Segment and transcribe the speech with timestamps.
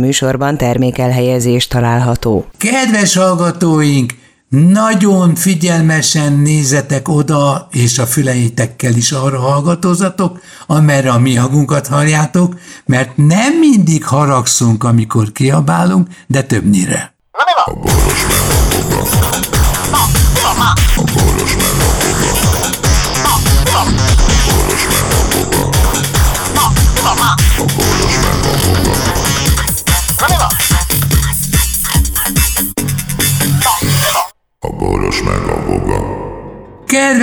[0.00, 2.46] műsorban termékelhelyezés található.
[2.58, 4.12] Kedves hallgatóink,
[4.48, 12.58] nagyon figyelmesen nézetek oda, és a füleitekkel is arra hallgatózatok, amerre a mi hangunkat halljátok,
[12.86, 17.14] mert nem mindig haragszunk, amikor kiabálunk, de többnyire.
[17.64, 18.24] A boros
[19.92, 22.39] a boros boros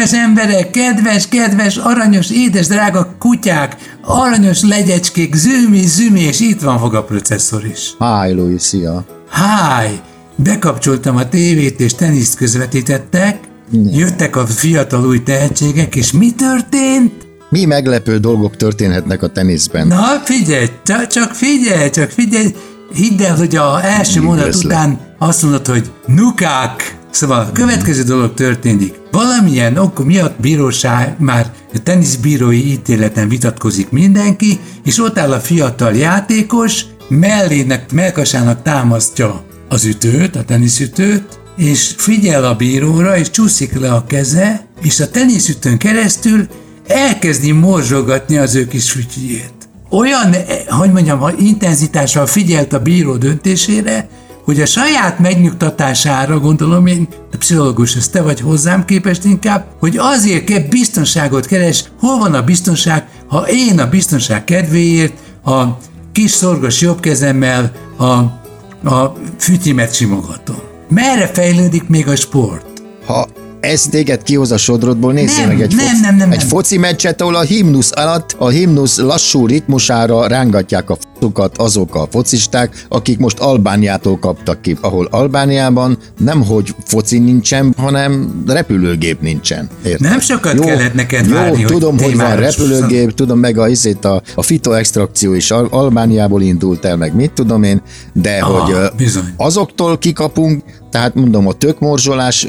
[0.08, 6.80] Kedves emberek, kedves, kedves, aranyos, édes, drága kutyák, aranyos legyecskék, zümi, zümi, és itt van
[6.80, 7.96] fog a processzor is.
[7.98, 9.06] Hi, Louis, szia!
[9.32, 10.00] Hi!
[10.36, 13.40] Bekapcsoltam a tévét, és teniszt közvetítettek,
[13.70, 13.98] ne.
[13.98, 17.14] jöttek a fiatal új tehetségek, és mi történt?
[17.50, 19.88] Mi meglepő dolgok történhetnek a teniszben?
[19.88, 20.66] Na, figyelj,
[21.10, 22.56] csak figyelj, csak figyelj,
[22.94, 28.34] hidd el, hogy a első mondat után azt mondod, hogy nukák, Szóval a következő dolog
[28.34, 28.94] történik.
[29.12, 31.52] Valamilyen ok miatt bíróság már
[31.84, 40.36] teniszbírói ítéleten vitatkozik mindenki, és ott áll a fiatal játékos, mellének, melkasának támasztja az ütőt,
[40.36, 46.48] a teniszütőt, és figyel a bíróra, és csúszik le a keze, és a teniszütőn keresztül
[46.88, 49.54] elkezdi morzsogatni az ő kis fütyjét.
[49.90, 54.08] Olyan, eh, hogy mondjam, intenzitással figyelt a bíró döntésére,
[54.48, 59.98] hogy a saját megnyugtatására, gondolom én, a pszichológus, ez te vagy hozzám képest inkább, hogy
[59.98, 65.14] azért kell biztonságot keres, hol van a biztonság, ha én a biztonság kedvéért
[65.46, 65.64] a
[66.12, 68.14] kis szorgos jobb kezemmel a,
[68.90, 70.62] a fütyimet simogatom.
[70.90, 72.66] Merre fejlődik még a sport?
[73.06, 73.28] Ha
[73.60, 76.48] ez téged kihoz a sodrodból, nézzél nem, meg egy, nem, foci, nem, nem, egy nem.
[76.48, 82.08] foci meccset, ahol a himnusz alatt, a himnusz lassú ritmusára rángatják a focukat azok a
[82.12, 89.70] focisták, akik most Albániától kaptak ki, ahol Albániában nem hogy foci nincsen, hanem repülőgép nincsen.
[89.86, 90.10] Érted?
[90.10, 94.06] Nem sokat jó, kellett neked jó, várni, tudom, hogy, van repülőgép, tudom meg a, izét
[94.06, 97.82] a, a fitoextrakció is Al- Albániából indult el, meg mit tudom én,
[98.14, 99.34] de ah, hogy bizony.
[99.38, 102.48] azoktól kikapunk, tehát mondom, a tökmorzsolás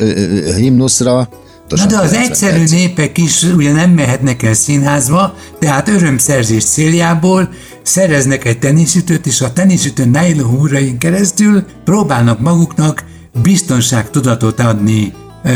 [0.57, 1.29] himnuszra,
[1.69, 7.49] Na de az egyszerű népek is ugye nem mehetnek el színházba, tehát örömszerzés céljából
[7.83, 13.05] szereznek egy teniszütőt, és a teniszütő nylon húrain keresztül próbálnak maguknak
[13.43, 15.13] biztonságtudatot adni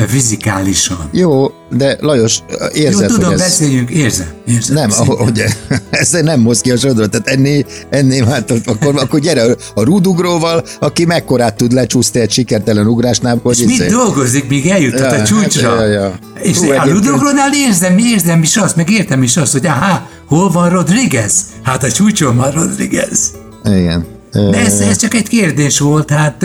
[0.07, 1.09] fizikálisan.
[1.13, 2.39] Jó, de Lajos,
[2.73, 3.41] érzed, Jó, tudom, hogy ez...
[3.41, 4.27] beszéljünk, érzem.
[4.47, 5.45] érzem nem, ahogy,
[5.91, 10.65] ez nem hoz ki a sodrot, tehát ennél, ennél hát akkor, akkor gyere a rúdugróval,
[10.81, 13.41] aki mekkorát tud lecsúszni egy sikertelen ugrásnál.
[13.43, 15.69] Hogy és mit izé- dolgozik, míg eljutott ja, a csúcsra?
[15.71, 16.19] Hát, ja, ja.
[16.43, 20.51] És Hú, a rúdugrónál érzem, érzem is azt, meg értem is azt, hogy aha, hol
[20.51, 21.35] van Rodriguez?
[21.63, 23.31] Hát a csúcson van Rodriguez.
[23.65, 24.07] Igen.
[24.33, 26.45] De ez, ez csak egy kérdés volt, hát...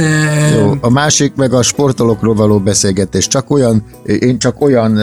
[0.58, 3.28] Jó, a másik meg a sportolókról való beszélgetés.
[3.28, 3.84] Csak olyan,
[4.20, 5.00] én csak olyan,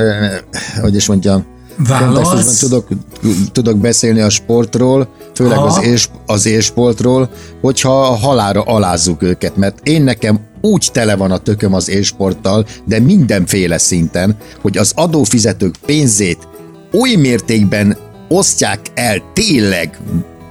[0.81, 1.45] hogy is mondjam,
[1.77, 2.59] Válasz.
[2.59, 2.89] tudok,
[3.53, 7.31] tudok beszélni a sportról, főleg az, és, az élsportról,
[7.61, 12.67] hogyha a halára alázzuk őket, mert én nekem úgy tele van a tököm az élsporttal,
[12.85, 16.49] de mindenféle szinten, hogy az adófizetők pénzét
[16.93, 17.97] oly mértékben
[18.29, 19.99] osztják el tényleg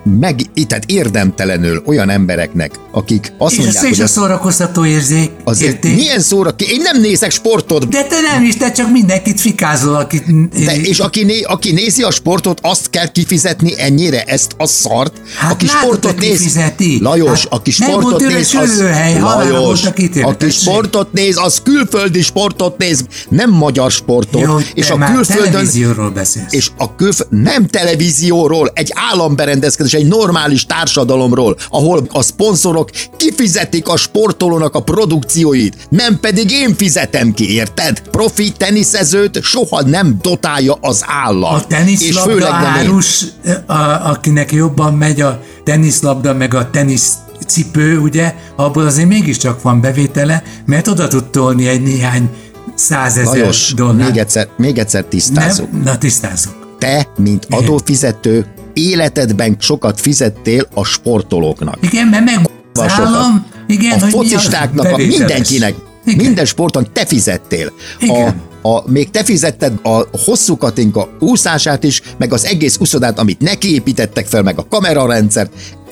[0.04, 0.36] meg,
[0.68, 3.92] tehát érdemtelenül olyan embereknek, akik azt és mondják, hogy...
[3.92, 5.32] És a szórakoztató érzék.
[5.44, 5.96] Azért érték?
[5.96, 6.74] milyen szórakoztató?
[6.74, 7.88] Én nem nézek sportot.
[7.88, 10.50] De te nem is, te csak mindenkit fikázol, akit...
[10.66, 15.22] De, és aki, né, aki nézi a sportot, azt kell kifizetni ennyire, ezt a szart.
[15.38, 16.38] Hát aki látod, sportot néz...
[16.38, 17.00] Kifizeti.
[17.02, 18.82] Lajos, hát aki sportot néz, az...
[18.82, 20.10] Hely, Lajos, aki
[20.50, 24.42] sportot néz, az külföldi sportot néz, nem magyar sportot.
[24.42, 25.52] Jó, és a külföldön...
[25.52, 26.54] televízióról beszélsz.
[26.54, 27.20] És a külf...
[27.30, 32.83] Nem televízióról, egy államberendezkedés és egy normális társadalomról, ahol a szponzorok
[33.18, 38.02] kifizetik a sportolónak a produkcióit, nem pedig én fizetem ki, érted?
[38.12, 41.54] Profi teniszezőt soha nem dotálja az állam.
[41.54, 43.26] A teniszlabda árus,
[43.66, 43.74] a,
[44.10, 47.14] akinek jobban megy a teniszlabda, meg a tenisz
[47.48, 52.30] cipő, ugye, abból azért mégiscsak van bevétele, mert oda tud tolni egy néhány
[52.76, 54.08] százezer dollár.
[54.08, 55.72] Még egyszer, még egyszer tisztázunk.
[55.72, 55.82] Nem?
[55.82, 56.56] Na tisztázunk.
[56.80, 61.78] Te, mint adófizető, életedben sokat fizettél a sportolóknak.
[61.82, 62.50] Igen, mert meg
[62.82, 65.76] állam, igen, a focistáknak, a mindenkinek,
[66.06, 66.26] igen.
[66.26, 67.72] minden sporton te fizettél.
[68.00, 68.42] Igen.
[68.62, 73.40] A, a, még te fizetted a hosszú katinka úszását is, meg az egész úszodát, amit
[73.40, 75.52] neki építettek fel, meg a kamerarendszert.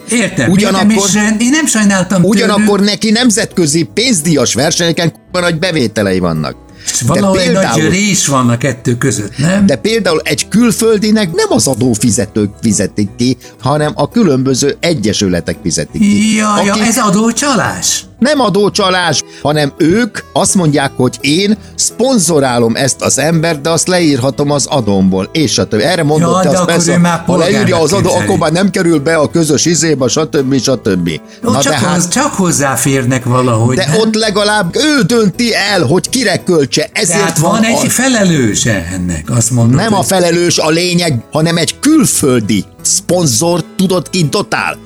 [0.09, 2.93] Értem, ugyanakkor, értem, és én nem sajnáltam Ugyanakkor tőlük.
[2.93, 6.55] neki nemzetközi pénzdíjas versenyeken nagy bevételei vannak.
[6.91, 9.65] És valahol de például, egy nagy rés van a kettő között, nem?
[9.65, 16.35] De például egy külföldinek nem az adófizetők fizetik ki, hanem a különböző egyesületek fizetik ki.
[16.35, 16.65] Ja, akik...
[16.65, 18.05] ja ez adócsalás?
[18.21, 24.51] Nem adócsalás, hanem ők azt mondják, hogy én szponzorálom ezt az embert, de azt leírhatom
[24.51, 25.83] az adomból, és a többi.
[25.83, 29.29] Erre mondott ja, azt persze, ha leírja az adó, akkor már nem kerül be a
[29.29, 30.59] közös izébe, stb.
[30.59, 31.09] stb.
[31.41, 33.75] Na, csak, hát, hoz, csak hozzáférnek valahogy.
[33.75, 33.97] De nem?
[33.99, 36.89] ott legalább ő dönti el, hogy kire költse.
[36.93, 39.75] Ezért Tehát van, van egy felelőse ennek, azt mondom.
[39.75, 44.77] Nem a felelős a lényeg, hanem egy külföldi szponzor tudod ki dotál.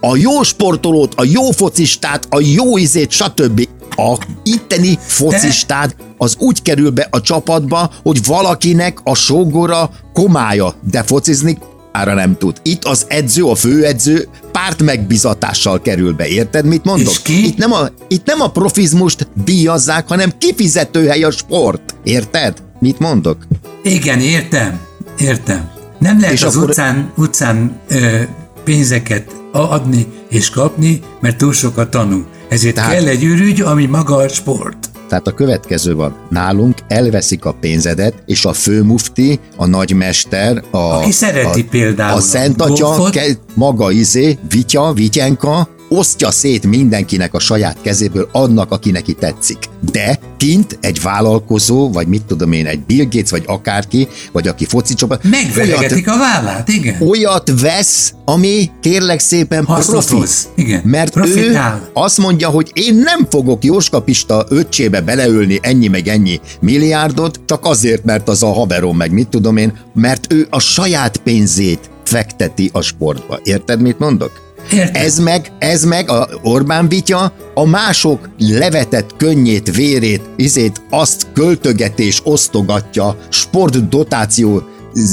[0.00, 3.68] A jó sportolót, a jó focistát, a jó izét, stb.
[3.96, 11.02] A itteni focistád az úgy kerül be a csapatba, hogy valakinek a sógora komája, de
[11.02, 11.58] focizni
[11.92, 12.56] ára nem tud.
[12.62, 17.12] Itt az edző, a főedző párt megbizatással kerül be, érted, mit mondok?
[17.12, 17.46] És ki?
[17.46, 22.62] Itt nem a, itt nem a profizmust díjazzák, hanem kifizetőhely a sport, érted?
[22.80, 23.46] Mit mondok?
[23.82, 24.80] Igen, értem,
[25.18, 25.73] értem.
[26.04, 26.68] Nem lehet és az akkor...
[26.68, 28.20] utcán, utcán ö,
[28.64, 32.24] pénzeket adni és kapni, mert túl sok a tanú.
[32.48, 32.92] Ezért Tehát...
[32.92, 34.90] kell egy ürügy, ami maga a sport.
[35.08, 36.16] Tehát a következő van.
[36.30, 42.20] Nálunk elveszik a pénzedet, és a főmufti, a nagymester, a, Aki szereti a, például a
[42.20, 43.10] Szent Atya,
[43.54, 49.58] maga izé, Vitya, Vityenka, osztja szét mindenkinek a saját kezéből annak, aki neki tetszik.
[49.92, 54.64] De kint egy vállalkozó, vagy mit tudom én, egy Bill Gates, vagy akárki, vagy aki
[54.64, 55.22] foci csapat.
[55.22, 56.96] Megveregetik a vállát, igen.
[57.00, 60.16] Olyat vesz, ami kérlek szépen profi.
[60.54, 60.80] Igen.
[60.84, 61.80] Mert Profitál.
[61.84, 67.40] ő azt mondja, hogy én nem fogok Jóska Pista öccsébe beleülni ennyi meg ennyi milliárdot,
[67.46, 71.90] csak azért, mert az a haverom meg mit tudom én, mert ő a saját pénzét
[72.04, 73.40] fekteti a sportba.
[73.42, 74.43] Érted, mit mondok?
[74.72, 75.02] Értem.
[75.02, 82.20] Ez meg, ez meg a Orbán Vitya a mások levetett könnyét, vérét, izét, azt költögetés
[82.24, 84.62] osztogatja sportdotáció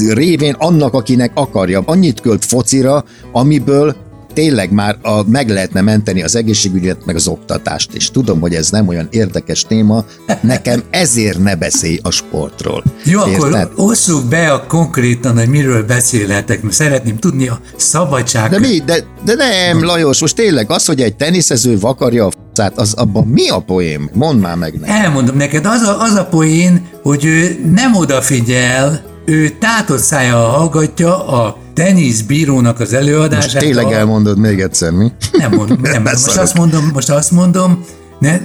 [0.08, 1.82] révén annak, akinek akarja.
[1.86, 3.96] Annyit költ focira, amiből
[4.32, 8.10] tényleg már a, meg lehetne menteni az egészségügyet, meg az oktatást is.
[8.10, 10.04] Tudom, hogy ez nem olyan érdekes téma,
[10.40, 12.82] nekem ezért ne beszélj a sportról.
[13.04, 13.42] Jó, Érted?
[13.42, 18.50] akkor osszuk be a konkrétan, hogy miről beszélhetek, mert szeretném tudni a szabadság.
[18.50, 18.82] De mi?
[18.86, 23.26] De, de nem, Lajos, most tényleg az, hogy egy teniszező vakarja a f***át, az abban
[23.26, 24.10] mi a poém?
[24.12, 25.02] Mondd már meg nekem.
[25.02, 31.26] Elmondom neked, az a, az a poén, hogy ő nem odafigyel, ő tátott szája hallgatja
[31.26, 33.52] a teniszbírónak az előadását.
[33.52, 35.12] Most tényleg elmondod még egyszer, mi?
[35.32, 37.84] Nem mondom, nem, most azt mondom, most azt mondom,
[38.18, 38.40] ne,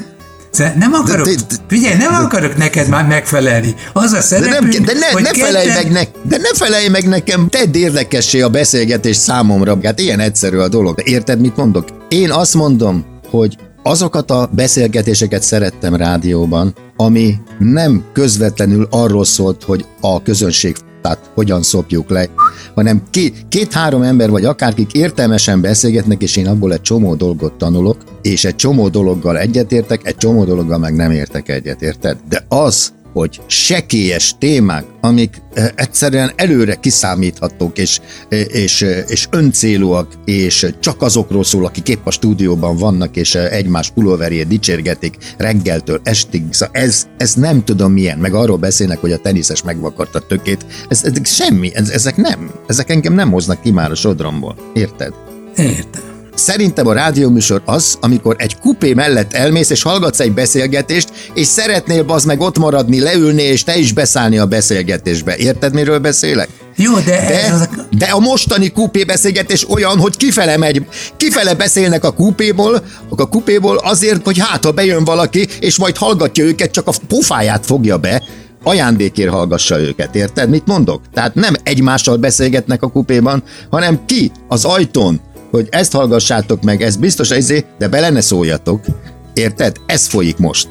[0.57, 3.75] nem akarok, de, de, figyelj, nem de, akarok neked már megfelelni.
[3.93, 7.07] Az a szerepünk, de, nem, de ne, ne, felelj meg ne, de ne felejj meg
[7.07, 9.77] nekem, tedd érdekessé a beszélgetés számomra.
[9.83, 11.01] Hát ilyen egyszerű a dolog.
[11.03, 11.87] Érted, mit mondok?
[12.09, 19.85] Én azt mondom, hogy azokat a beszélgetéseket szerettem rádióban, ami nem közvetlenül arról szólt, hogy
[20.01, 20.75] a közönség
[21.07, 22.27] tehát hogyan szopjuk le,
[22.75, 23.03] hanem
[23.49, 28.55] két-három ember vagy akárkik értelmesen beszélgetnek, és én abból egy csomó dolgot tanulok, és egy
[28.55, 32.17] csomó dologgal egyetértek, egy csomó dologgal meg nem értek egyet, érted?
[32.29, 37.99] De az, hogy sekélyes témák, amik eh, egyszerűen előre kiszámíthatók, és,
[38.29, 43.35] eh, és, eh, és öncélúak, és csak azokról szól, akik épp a stúdióban vannak, és
[43.35, 46.43] egymás pulóverjét dicsérgetik reggeltől estig.
[46.49, 50.65] Szóval ez, ez nem tudom milyen, meg arról beszélnek, hogy a teniszes megvakarta tökét.
[50.89, 52.51] Ez, ez semmi, ez, ezek nem.
[52.67, 54.55] Ezek engem nem hoznak ki már a sodromból.
[54.73, 55.13] Érted?
[55.55, 56.16] Értem.
[56.37, 62.05] Szerintem a rádióműsor az, amikor egy kupé mellett elmész és hallgatsz egy beszélgetést, és szeretnél
[62.07, 65.35] az meg ott maradni, leülni, és te is beszállni a beszélgetésbe.
[65.35, 66.49] Érted, miről beszélek?
[66.75, 67.69] Jó, de, de, ez az...
[67.97, 70.85] de a mostani kupé beszélgetés olyan, hogy kifele megy,
[71.17, 76.43] kifele beszélnek a kupéból, a kupéból azért, hogy hát ha bejön valaki, és majd hallgatja
[76.43, 78.23] őket, csak a pofáját fogja be,
[78.63, 80.49] ajándékért hallgassa őket, érted?
[80.49, 81.01] Mit mondok?
[81.13, 86.95] Tehát nem egymással beszélgetnek a kupéban, hanem ki az ajtón hogy ezt hallgassátok meg, ez
[86.95, 88.85] biztos ezé, de bele ne szóljatok.
[89.33, 89.75] Érted?
[89.85, 90.67] Ez folyik most.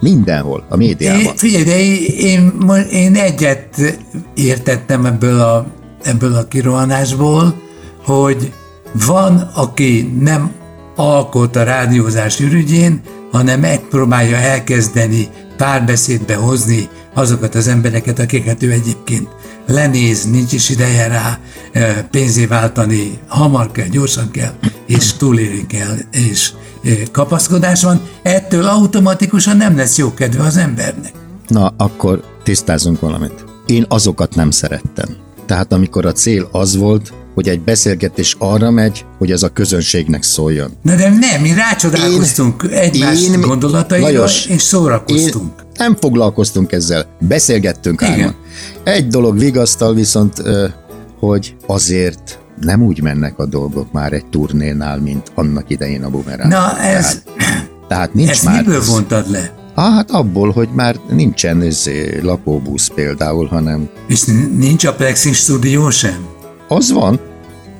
[0.00, 1.20] Mindenhol, a médiában.
[1.20, 3.98] É, figyelj, de én, én, én egyet
[4.34, 5.66] értettem ebből a,
[6.02, 7.54] ebből a kirohanásból,
[8.04, 8.52] hogy
[9.06, 10.52] van, aki nem
[10.96, 13.00] alkot a rádiózás ürügyén,
[13.32, 19.28] hanem megpróbálja elkezdeni párbeszédbe hozni azokat az embereket, akiket ő egyébként
[19.66, 21.38] lenéz, nincs is ideje rá
[22.10, 24.52] pénzé váltani, hamar kell, gyorsan kell,
[24.86, 26.52] és túlélni kell, és
[27.12, 31.12] kapaszkodás van, ettől automatikusan nem lesz jó kedve az embernek.
[31.48, 33.44] Na, akkor tisztázunk valamit.
[33.66, 35.08] Én azokat nem szerettem.
[35.46, 40.22] Tehát amikor a cél az volt, hogy egy beszélgetés arra megy, hogy ez a közönségnek
[40.22, 40.70] szóljon.
[40.82, 45.52] Na de nem, mi rácsodálkoztunk én, egymás én, gondolataira, Lajos, és szórakoztunk.
[45.58, 48.34] Én nem foglalkoztunk ezzel, beszélgettünk Igen.
[48.84, 50.42] Egy dolog vigasztal viszont,
[51.18, 56.50] hogy azért nem úgy mennek a dolgok már egy turnénál, mint annak idején a bumerang.
[56.50, 57.22] Na ez...
[57.36, 58.64] Tehát, tehát nincs ezt már...
[58.64, 59.54] miből vontad le?
[59.74, 61.90] Ah, hát abból, hogy már nincsen ez
[62.22, 63.88] lakóbusz például, hanem...
[64.06, 64.24] És
[64.56, 66.26] nincs a Plexi stúdió sem?
[66.68, 67.20] Az van.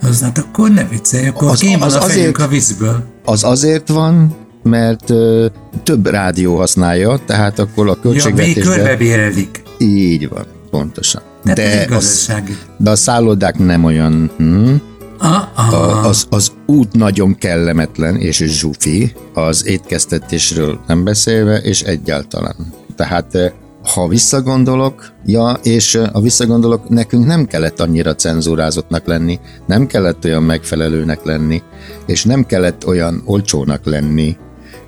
[0.03, 3.05] Az, hát akkor ne viccelj, akkor az, az, az a azért, a vízből.
[3.25, 5.47] Az azért van, mert ö,
[5.83, 8.65] több rádió használja, tehát akkor a költségvetésben...
[8.65, 9.63] Ja, még körbebérelik.
[9.79, 11.23] Így van, pontosan.
[11.45, 12.33] Hát de, az,
[12.77, 14.31] de a szállodák nem olyan...
[14.37, 14.75] Hm,
[15.19, 22.57] a, az, az út nagyon kellemetlen és zsufi, az étkeztetésről nem beszélve, és egyáltalán.
[22.97, 23.53] Tehát eh,
[23.95, 30.25] ha visszagondolok, ja, és eh, a visszagondolok, nekünk nem kellett annyira cenzúrázottnak lenni, nem kellett
[30.25, 31.63] olyan megfelelőnek lenni,
[32.07, 34.37] és nem kellett olyan olcsónak lenni,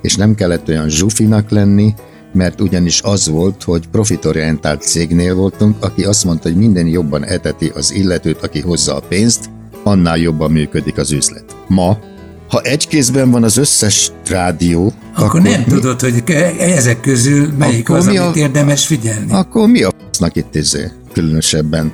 [0.03, 1.95] és nem kellett olyan zsufinak lenni,
[2.35, 7.73] mert ugyanis az volt, hogy profitorientált cégnél voltunk, aki azt mondta, hogy minden jobban eteti
[7.75, 9.51] az illetőt, aki hozza a pénzt,
[9.83, 11.57] annál jobban működik az üzlet.
[11.69, 11.99] Ma,
[12.49, 15.73] ha egy kézben van az összes rádió, akkor, akkor nem mi?
[15.73, 16.23] tudod, hogy
[16.59, 19.33] ezek közül melyik akkor az, mi amit a, érdemes figyelni.
[19.33, 20.91] Akkor mi a f***nak itt izé?
[21.13, 21.93] Különösebben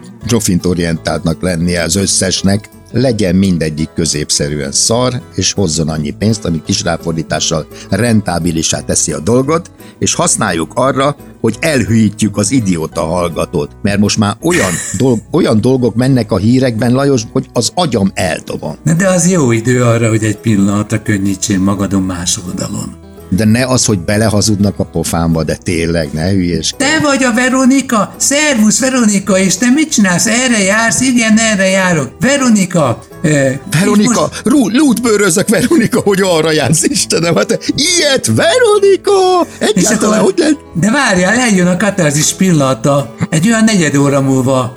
[0.62, 7.66] orientáltnak lennie az összesnek, legyen mindegyik középszerűen szar, és hozzon annyi pénzt, ami kis ráfordítással
[7.90, 14.37] rentábilisá teszi a dolgot, és használjuk arra, hogy elhűítjük az idióta hallgatót, mert most már
[14.42, 18.76] olyan, dolg, olyan dolgok mennek a hírekben, Lajos, hogy az agyam eldobom.
[18.97, 23.09] De az jó idő arra, hogy egy pillanatra könnyítsél magadon más oldalon.
[23.32, 26.75] De ne az, hogy belehazudnak a pofámba, de tényleg, ne hülyés.
[26.76, 28.14] Te vagy a Veronika?
[28.16, 30.26] Szervusz, Veronika, és te mit csinálsz?
[30.26, 31.00] Erre jársz?
[31.00, 32.12] Igen, erre járok.
[32.20, 34.42] Veronika, Eh, Veronika, most...
[34.76, 39.46] lútbőrözök, Veronika, hogy arra jársz, Istenem, hát ilyet, Veronika!
[39.58, 40.56] Egyáltalán, akkor, hogy lehet?
[40.75, 44.72] De várjál, eljön a katarzis pillanata, egy olyan negyed óra múlva.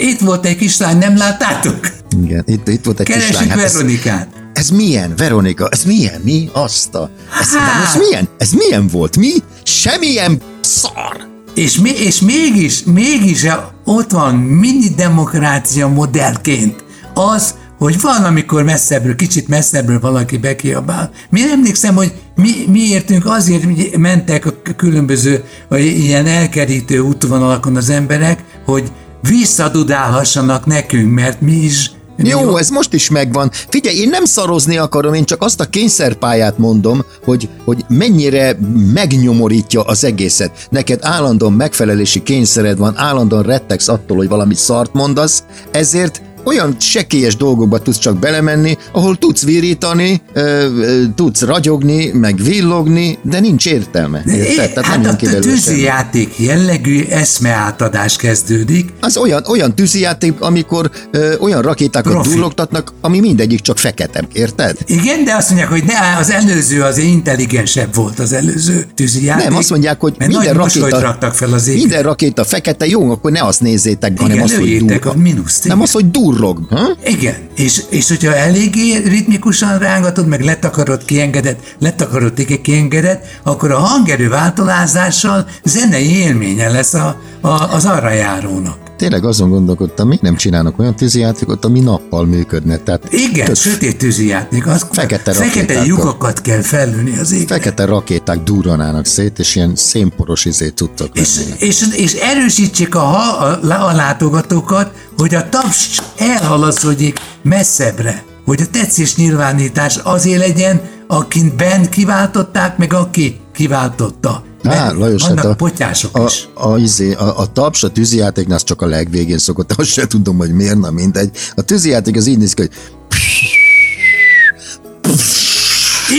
[0.00, 1.80] Itt volt egy kislány, nem láttátok?
[2.22, 3.48] Igen, itt, itt volt egy Keresik kislány.
[3.48, 4.28] Hát Veronikát.
[4.58, 5.68] Ez, milyen, Veronika?
[5.68, 6.20] Ez milyen?
[6.24, 6.48] Mi?
[6.52, 7.10] Azt a...
[7.40, 7.84] Ez, hát.
[7.84, 8.28] ez milyen?
[8.38, 9.16] Ez milyen volt?
[9.16, 9.32] Mi?
[9.62, 11.26] Semmilyen szar!
[11.54, 13.46] És, mi, és mégis, mégis
[13.84, 16.84] ott van mini demokrácia modellként
[17.14, 21.10] az, hogy van, amikor messzebbről, kicsit messzebbről valaki bekiabál.
[21.30, 27.90] Mi emlékszem, hogy mi, mi értünk, azért mentek a különböző a ilyen elkerítő útvonalakon az
[27.90, 31.90] emberek, hogy visszadudálhassanak nekünk, mert mi is
[32.26, 33.50] jó, ez most is megvan.
[33.52, 38.56] Figyelj, én nem szarozni akarom, én csak azt a kényszerpályát mondom, hogy, hogy mennyire
[38.92, 40.66] megnyomorítja az egészet.
[40.70, 47.36] Neked állandóan megfelelési kényszered van, állandóan rettegsz attól, hogy valami szart mondasz, ezért olyan sekélyes
[47.36, 53.66] dolgokba tudsz csak belemenni, ahol tudsz virítani, ö, ö, tudsz ragyogni, meg villogni, de nincs
[53.66, 54.22] értelme.
[54.26, 54.72] Érted?
[54.72, 58.92] Tehát hát nem a tűzijáték jellegű eszmeátadás kezdődik.
[59.00, 62.28] Az olyan, olyan tűzijáték, amikor ö, olyan rakétákat Profi.
[62.28, 64.76] durrogtatnak, ami mindegyik csak fekete, érted?
[64.86, 69.44] Igen, de azt mondják, hogy ne, az előző az intelligensebb volt az előző tűzijáték.
[69.44, 73.60] Nem, azt mondják, hogy minden rakéta, fel az minden rakéta fekete, jó, akkor ne azt
[73.60, 75.16] nézzétek, Igen, hanem azt, hogy durrog.
[75.64, 76.58] Nem az, hogy durrog durrog.
[76.70, 76.88] Ha?
[77.04, 84.28] Igen, és, és hogyha eléggé ritmikusan rángatod, meg letakarod, kiengeded, letakarod, kiengeded, akkor a hangerő
[84.28, 90.78] változással zenei élménye lesz a, a, az arra járónak tényleg azon gondolkodtam, még nem csinálnak
[90.78, 92.76] olyan tűzijátékot, ami nappal működne.
[92.76, 93.56] Tehát Igen, tök...
[93.56, 94.66] sötét tűzijáték.
[94.66, 97.54] Az fekete, fekete lyukakat kell fellőni az égre.
[97.54, 103.60] Fekete rakéták durranának szét, és ilyen szénporos izé tudtak és, és, és, erősítsék a, a,
[103.62, 111.88] a látogatókat, hogy a taps elhalaszodjék messzebbre, hogy a tetszés nyilvánítás azért legyen, akint bent
[111.88, 114.42] kiváltották, meg aki kiváltotta.
[114.62, 116.48] Á, Lajos, hát a, potyások a, is.
[116.54, 120.06] A, a, izé, a, a taps, a tűzijátéknál az csak a legvégén szokott, azt se
[120.06, 121.30] tudom, hogy miért, na mindegy.
[121.54, 122.70] A tűzijáték az így néz ki, hogy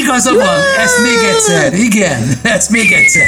[0.01, 3.27] Igaza van, ezt még egyszer, igen, ezt még egyszer.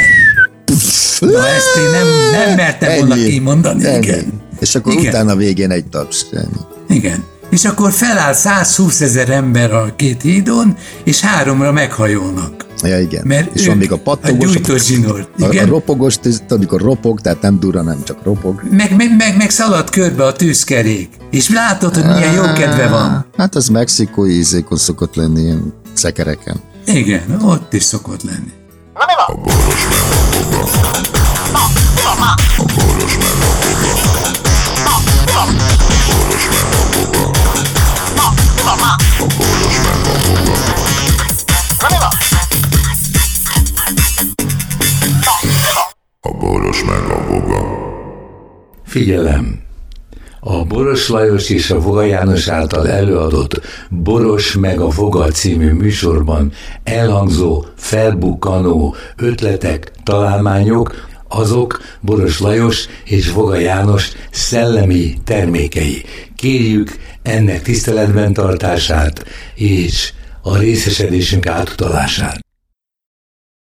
[1.20, 4.06] Na ezt én nem, nem mertem volna kimondani, ennyi.
[4.06, 4.42] igen.
[4.60, 5.06] És akkor igen.
[5.06, 6.26] utána végén egy taps.
[6.32, 6.98] Ennyi.
[6.98, 7.24] Igen.
[7.52, 12.66] És akkor feláll 120 ezer ember a két hídon, és háromra meghajolnak.
[12.82, 13.22] Ja, igen.
[13.26, 16.16] Mert és van még a pattogós, a, zsinort, a, a ropogós,
[16.50, 18.62] amikor ropog, tehát nem dura, nem csak ropog.
[18.72, 23.26] Meg, meg, meg, meg szalad körbe a tűzkerék, és látod, hogy milyen jó kedve van.
[23.38, 26.62] Hát az mexikói ízékon szokott lenni, ilyen szekereken.
[26.86, 28.52] Igen, ott is szokott lenni.
[28.94, 29.44] Na mi van?
[32.58, 33.22] A boros
[48.92, 49.60] Figyelem!
[50.40, 56.52] A Boros Lajos és a Voga János által előadott Boros meg a Voga című műsorban
[56.84, 66.04] elhangzó, felbukkanó ötletek, találmányok, azok Boros Lajos és Voga János szellemi termékei.
[66.36, 66.90] Kérjük,
[67.24, 69.26] ennek tiszteletben tartását
[69.56, 72.41] és a részesedésünk átutalását.